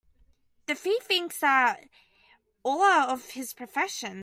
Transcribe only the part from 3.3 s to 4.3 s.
his profession.